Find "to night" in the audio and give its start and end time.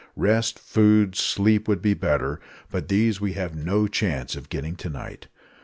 4.77-5.27